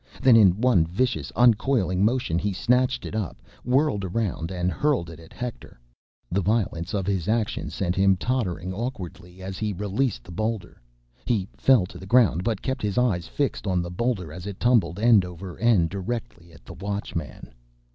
Then 0.19 0.35
in 0.35 0.59
one 0.59 0.83
vicious 0.87 1.31
uncoiling 1.35 2.03
motion 2.03 2.39
he 2.39 2.53
snatched 2.53 3.05
it 3.05 3.13
up, 3.13 3.37
whirled 3.63 4.03
around, 4.03 4.49
and 4.49 4.71
hurled 4.71 5.11
it 5.11 5.19
at 5.19 5.31
Hector. 5.31 5.79
The 6.31 6.41
violence 6.41 6.95
of 6.95 7.05
his 7.05 7.27
action 7.27 7.69
sent 7.69 7.95
him 7.95 8.17
tottering 8.17 8.73
awkwardly 8.73 9.43
as 9.43 9.59
he 9.59 9.73
released 9.73 10.23
the 10.23 10.31
boulder. 10.31 10.81
He 11.25 11.47
fell 11.55 11.85
to 11.85 11.99
the 11.99 12.07
ground, 12.07 12.43
but 12.43 12.63
kept 12.63 12.81
his 12.81 12.97
eyes 12.97 13.27
fixed 13.27 13.67
on 13.67 13.83
the 13.83 13.91
boulder 13.91 14.33
as 14.33 14.47
it 14.47 14.59
tumbled 14.59 14.97
end 14.99 15.23
over 15.23 15.55
end, 15.59 15.91
directly 15.91 16.51
at 16.51 16.65
the 16.65 16.73
Watchman. 16.73 17.53